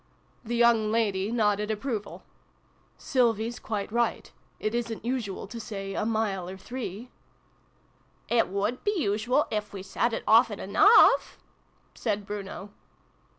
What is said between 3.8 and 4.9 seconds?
right. It